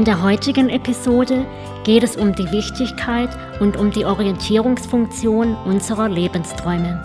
[0.00, 1.46] In der heutigen Episode
[1.84, 3.28] geht es um die Wichtigkeit
[3.60, 7.02] und um die Orientierungsfunktion unserer Lebensträume.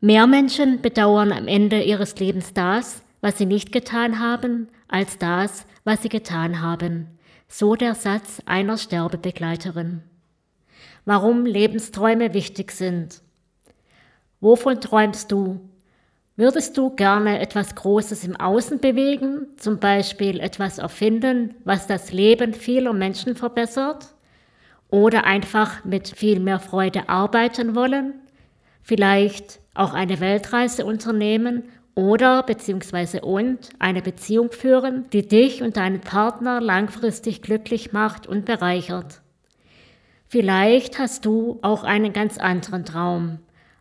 [0.00, 5.66] Mehr Menschen bedauern am Ende ihres Lebens das, was sie nicht getan haben, als das,
[5.84, 7.18] was sie getan haben.
[7.48, 10.04] So der Satz einer Sterbebegleiterin.
[11.04, 13.20] Warum Lebensträume wichtig sind.
[14.40, 15.60] Wovon träumst du?
[16.38, 22.52] Würdest du gerne etwas Großes im Außen bewegen, zum Beispiel etwas erfinden, was das Leben
[22.52, 24.08] vieler Menschen verbessert?
[24.90, 28.12] Oder einfach mit viel mehr Freude arbeiten wollen?
[28.82, 31.62] Vielleicht auch eine Weltreise unternehmen
[31.94, 38.44] oder beziehungsweise und eine Beziehung führen, die dich und deinen Partner langfristig glücklich macht und
[38.44, 39.22] bereichert.
[40.28, 43.38] Vielleicht hast du auch einen ganz anderen Traum,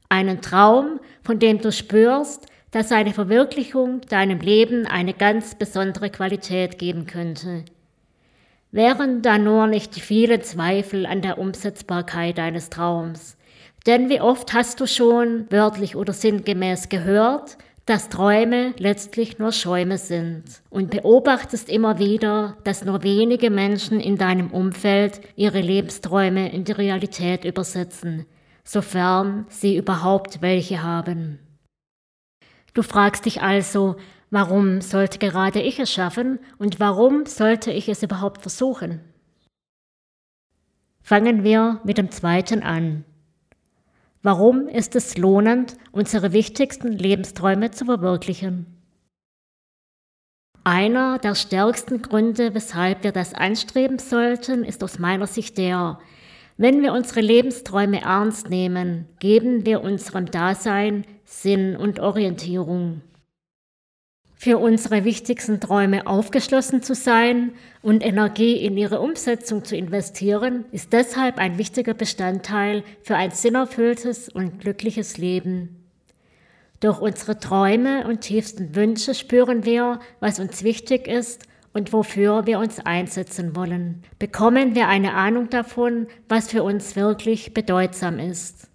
[0.09, 6.78] einen Traum, von dem du spürst, dass seine Verwirklichung deinem Leben eine ganz besondere Qualität
[6.78, 7.64] geben könnte.
[8.72, 13.38] Wären da nur nicht die vielen Zweifel an der Umsetzbarkeit deines Traums.
[13.86, 19.97] Denn wie oft hast du schon wörtlich oder sinngemäß gehört, dass Träume letztlich nur Schäume
[19.97, 26.63] sind und beobachtest immer wieder, dass nur wenige Menschen in deinem Umfeld ihre Lebensträume in
[26.63, 28.25] die Realität übersetzen,
[28.66, 31.40] sofern sie überhaupt welche haben.
[32.74, 33.96] Du fragst dich also,
[34.31, 39.00] warum sollte gerade ich es schaffen und warum sollte ich es überhaupt versuchen?
[41.02, 43.06] Fangen wir mit dem zweiten an.
[44.24, 48.66] Warum ist es lohnend, unsere wichtigsten Lebensträume zu verwirklichen?
[50.64, 56.00] Einer der stärksten Gründe, weshalb wir das anstreben sollten, ist aus meiner Sicht der,
[56.58, 63.02] wenn wir unsere Lebensträume ernst nehmen, geben wir unserem Dasein Sinn und Orientierung.
[64.38, 70.94] Für unsere wichtigsten Träume aufgeschlossen zu sein und Energie in ihre Umsetzung zu investieren, ist
[70.94, 75.84] deshalb ein wichtiger Bestandteil für ein sinnerfülltes und glückliches Leben.
[76.80, 82.58] Durch unsere Träume und tiefsten Wünsche spüren wir, was uns wichtig ist und wofür wir
[82.58, 88.69] uns einsetzen wollen, bekommen wir eine Ahnung davon, was für uns wirklich bedeutsam ist.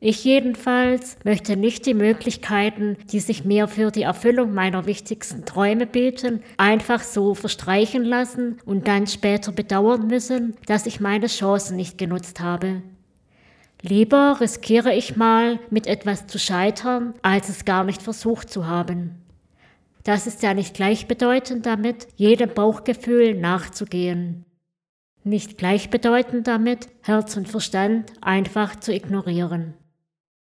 [0.00, 5.86] Ich jedenfalls möchte nicht die Möglichkeiten, die sich mir für die Erfüllung meiner wichtigsten Träume
[5.86, 11.98] bieten, einfach so verstreichen lassen und dann später bedauern müssen, dass ich meine Chancen nicht
[11.98, 12.80] genutzt habe.
[13.82, 19.27] Lieber riskiere ich mal, mit etwas zu scheitern, als es gar nicht versucht zu haben.
[20.04, 24.44] Das ist ja nicht gleichbedeutend damit, jedem Bauchgefühl nachzugehen.
[25.24, 29.74] Nicht gleichbedeutend damit, Herz und Verstand einfach zu ignorieren.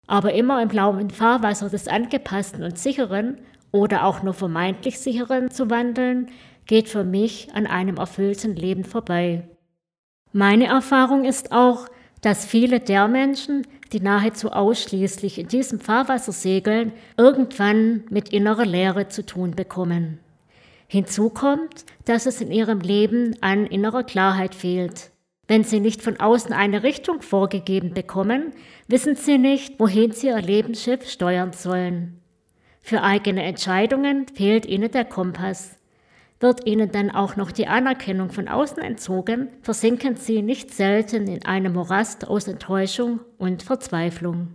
[0.07, 3.37] Aber immer im blauen Fahrwasser des angepassten und sicheren
[3.71, 6.29] oder auch nur vermeintlich sicheren zu wandeln,
[6.65, 9.49] geht für mich an einem erfüllten Leben vorbei.
[10.31, 11.87] Meine Erfahrung ist auch,
[12.23, 19.09] dass viele der Menschen, die nahezu ausschließlich in diesem Fahrwasser segeln, irgendwann mit innerer Leere
[19.09, 20.19] zu tun bekommen.
[20.87, 25.11] Hinzu kommt, dass es in ihrem Leben an innerer Klarheit fehlt.
[25.47, 28.53] Wenn sie nicht von außen eine Richtung vorgegeben bekommen,
[28.87, 32.21] wissen sie nicht, wohin sie ihr Lebensschiff steuern sollen.
[32.81, 35.77] Für eigene Entscheidungen fehlt ihnen der Kompass.
[36.43, 41.45] Wird ihnen dann auch noch die Anerkennung von außen entzogen, versinken sie nicht selten in
[41.45, 44.49] einem Morast aus Enttäuschung und Verzweiflung.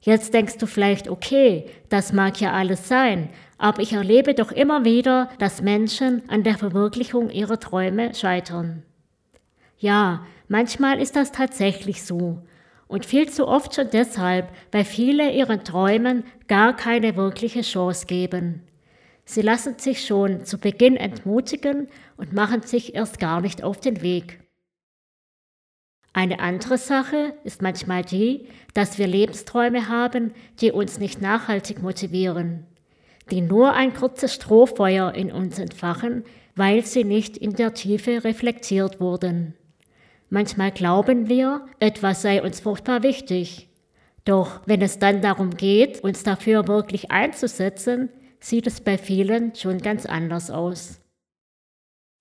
[0.00, 4.84] Jetzt denkst du vielleicht, okay, das mag ja alles sein, aber ich erlebe doch immer
[4.84, 8.82] wieder, dass Menschen an der Verwirklichung ihrer Träume scheitern.
[9.78, 12.42] Ja, manchmal ist das tatsächlich so.
[12.88, 18.64] Und viel zu oft schon deshalb, weil viele ihren Träumen gar keine wirkliche Chance geben.
[19.30, 21.86] Sie lassen sich schon zu Beginn entmutigen
[22.16, 24.40] und machen sich erst gar nicht auf den Weg.
[26.12, 32.66] Eine andere Sache ist manchmal die, dass wir Lebensträume haben, die uns nicht nachhaltig motivieren,
[33.30, 36.24] die nur ein kurzes Strohfeuer in uns entfachen,
[36.56, 39.54] weil sie nicht in der Tiefe reflektiert wurden.
[40.28, 43.68] Manchmal glauben wir, etwas sei uns furchtbar wichtig.
[44.24, 48.08] Doch wenn es dann darum geht, uns dafür wirklich einzusetzen,
[48.40, 51.00] sieht es bei vielen schon ganz anders aus.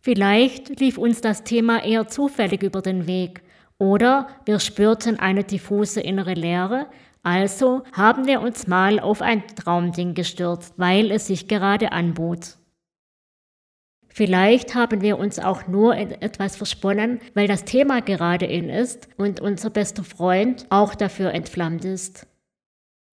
[0.01, 3.41] Vielleicht lief uns das Thema eher zufällig über den Weg
[3.77, 6.87] oder wir spürten eine diffuse innere Leere,
[7.23, 12.57] also haben wir uns mal auf ein Traumding gestürzt, weil es sich gerade anbot.
[14.07, 19.07] Vielleicht haben wir uns auch nur in etwas versponnen, weil das Thema gerade in ist
[19.17, 22.28] und unser bester Freund auch dafür entflammt ist.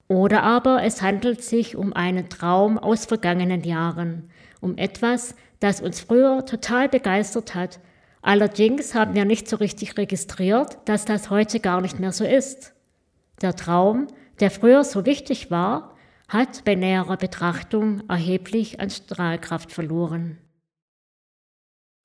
[0.09, 4.31] Oder aber es handelt sich um einen Traum aus vergangenen Jahren,
[4.61, 7.81] um etwas, das uns früher total begeistert hat.
[8.23, 12.75] Allerdings haben wir nicht so richtig registriert, dass das heute gar nicht mehr so ist.
[13.43, 14.07] Der Traum,
[14.41, 15.95] der früher so wichtig war,
[16.29, 20.39] hat bei näherer Betrachtung erheblich an Strahlkraft verloren.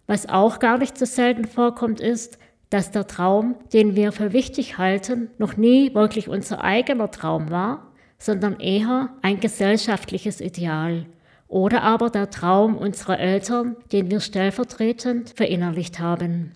[0.08, 2.38] Was auch gar nicht so selten vorkommt, ist,
[2.70, 7.91] dass der Traum, den wir für wichtig halten, noch nie wirklich unser eigener Traum war,
[8.22, 11.08] sondern eher ein gesellschaftliches Ideal
[11.48, 16.54] oder aber der Traum unserer Eltern, den wir stellvertretend verinnerlicht haben.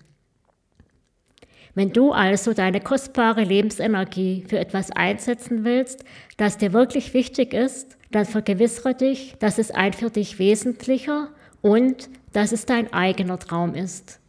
[1.74, 6.04] Wenn du also deine kostbare Lebensenergie für etwas einsetzen willst,
[6.36, 11.28] das dir wirklich wichtig ist, dann vergewissere dich, dass es ein für dich wesentlicher
[11.62, 14.20] und dass es dein eigener Traum ist.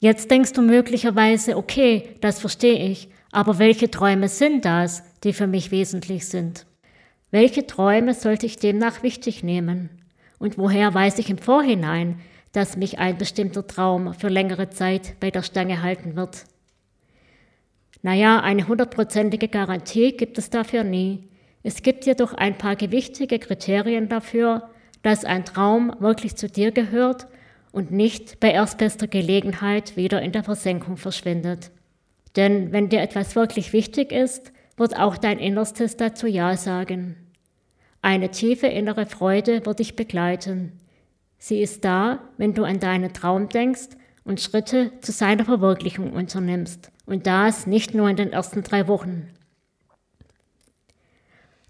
[0.00, 5.46] Jetzt denkst du möglicherweise, okay, das verstehe ich, aber welche Träume sind das, die für
[5.46, 6.66] mich wesentlich sind?
[7.30, 9.90] Welche Träume sollte ich demnach wichtig nehmen?
[10.38, 12.20] Und woher weiß ich im Vorhinein,
[12.52, 16.44] dass mich ein bestimmter Traum für längere Zeit bei der Stange halten wird?
[18.02, 21.28] Naja, eine hundertprozentige Garantie gibt es dafür nie.
[21.62, 24.70] Es gibt jedoch ein paar gewichtige Kriterien dafür,
[25.02, 27.26] dass ein Traum wirklich zu dir gehört
[27.72, 31.70] und nicht bei erstbester Gelegenheit wieder in der Versenkung verschwindet.
[32.36, 37.14] Denn wenn dir etwas wirklich wichtig ist, wird auch dein Innerstes dazu Ja sagen.
[38.02, 40.72] Eine tiefe innere Freude wird dich begleiten.
[41.38, 43.90] Sie ist da, wenn du an deinen Traum denkst
[44.24, 46.90] und Schritte zu seiner Verwirklichung unternimmst.
[47.04, 49.28] Und das nicht nur in den ersten drei Wochen.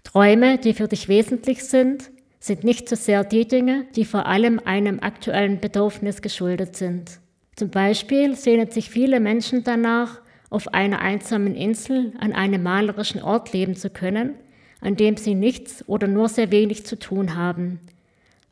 [0.03, 4.59] Träume, die für dich wesentlich sind, sind nicht so sehr die Dinge, die vor allem
[4.63, 7.19] einem aktuellen Bedürfnis geschuldet sind.
[7.57, 10.20] Zum Beispiel sehnen sich viele Menschen danach,
[10.51, 14.35] auf einer einsamen Insel an einem malerischen Ort leben zu können,
[14.81, 17.79] an dem sie nichts oder nur sehr wenig zu tun haben,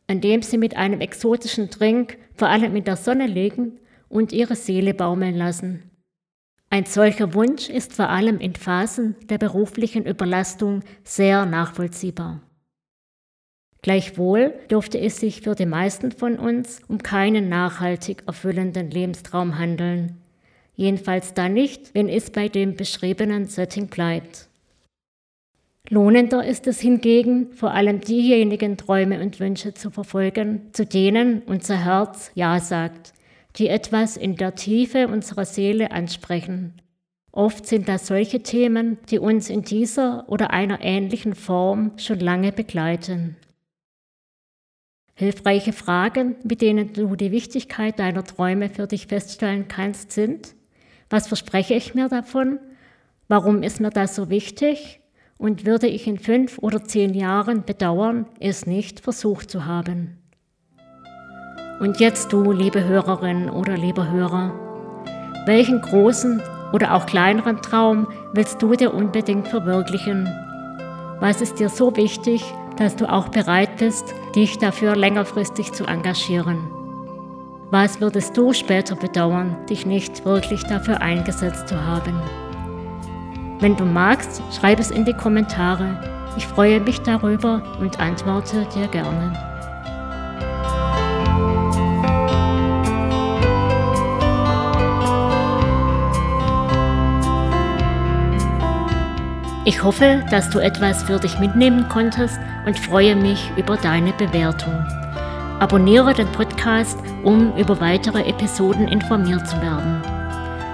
[0.08, 4.56] an dem sie mit einem exotischen Trink vor allem in der Sonne liegen und ihre
[4.56, 5.84] Seele baumeln lassen.
[6.72, 12.42] Ein solcher Wunsch ist vor allem in Phasen der beruflichen Überlastung sehr nachvollziehbar.
[13.82, 20.22] Gleichwohl dürfte es sich für die meisten von uns um keinen nachhaltig erfüllenden Lebenstraum handeln.
[20.80, 24.48] Jedenfalls dann nicht, wenn es bei dem beschriebenen Setting bleibt.
[25.90, 31.84] Lohnender ist es hingegen, vor allem diejenigen Träume und Wünsche zu verfolgen, zu denen unser
[31.84, 33.12] Herz Ja sagt,
[33.58, 36.82] die etwas in der Tiefe unserer Seele ansprechen.
[37.34, 42.54] Oft sind das solche Themen, die uns in dieser oder einer ähnlichen Form schon lange
[42.54, 43.36] begleiten.
[45.14, 50.56] Hilfreiche Fragen, mit denen du die Wichtigkeit deiner Träume für dich feststellen kannst, sind,
[51.10, 52.60] was verspreche ich mir davon?
[53.28, 55.02] Warum ist mir das so wichtig?
[55.38, 60.18] Und würde ich in fünf oder zehn Jahren bedauern, es nicht versucht zu haben?
[61.80, 64.54] Und jetzt du, liebe Hörerin oder lieber Hörer,
[65.46, 66.42] welchen großen
[66.74, 70.28] oder auch kleineren Traum willst du dir unbedingt verwirklichen?
[71.20, 72.44] Was ist dir so wichtig,
[72.80, 76.79] dass du auch bereit bist, dich dafür längerfristig zu engagieren.
[77.72, 82.20] Was würdest du später bedauern, dich nicht wirklich dafür eingesetzt zu haben?
[83.60, 86.26] Wenn du magst, schreib es in die Kommentare.
[86.36, 89.34] Ich freue mich darüber und antworte dir gerne.
[99.66, 104.84] Ich hoffe, dass du etwas für dich mitnehmen konntest und freue mich über deine Bewertung.
[105.60, 110.02] Abonniere den Podcast, um über weitere Episoden informiert zu werden.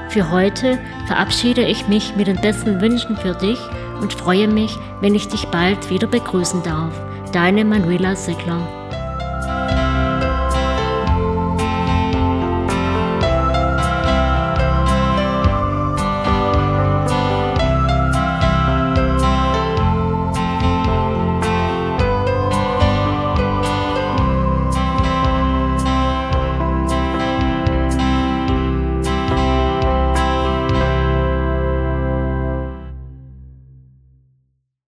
[0.10, 3.60] Für heute verabschiede ich mich mit den besten Wünschen für dich
[4.00, 6.94] und freue mich, wenn ich dich bald wieder begrüßen darf.
[7.32, 8.62] Deine Manuela Seckler.